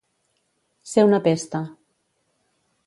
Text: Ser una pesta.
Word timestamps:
Ser 0.93 1.03
una 1.09 1.21
pesta. 1.29 1.63